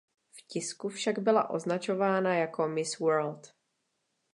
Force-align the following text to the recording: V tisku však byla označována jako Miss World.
V 0.31 0.47
tisku 0.47 0.89
však 0.89 1.19
byla 1.19 1.49
označována 1.49 2.35
jako 2.35 2.67
Miss 2.67 2.99
World. 2.99 3.53